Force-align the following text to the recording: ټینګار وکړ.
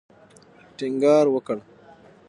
ټینګار 0.77 1.25
وکړ. 1.31 1.57